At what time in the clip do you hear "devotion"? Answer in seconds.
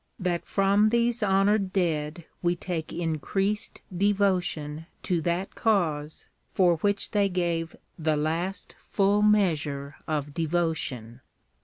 3.95-4.87, 10.33-11.21